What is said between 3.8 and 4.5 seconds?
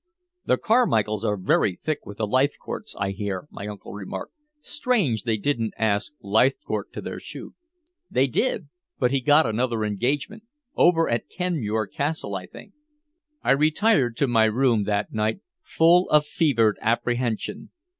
remarked.